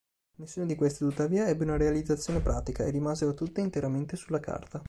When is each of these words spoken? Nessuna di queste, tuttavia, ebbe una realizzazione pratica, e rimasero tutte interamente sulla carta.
Nessuna 0.37 0.65
di 0.65 0.73
queste, 0.73 1.05
tuttavia, 1.05 1.47
ebbe 1.47 1.63
una 1.63 1.77
realizzazione 1.77 2.41
pratica, 2.41 2.83
e 2.83 2.89
rimasero 2.89 3.35
tutte 3.35 3.61
interamente 3.61 4.15
sulla 4.17 4.39
carta. 4.39 4.79